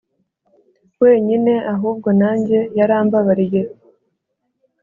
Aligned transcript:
wenyine 1.01 1.53
ahubwo 1.73 2.09
nanjye 2.21 2.57
yarambabariye 2.77 3.61